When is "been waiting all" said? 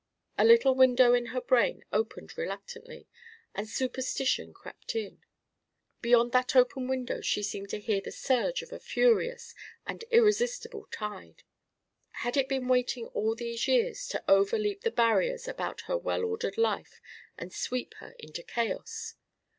12.49-13.35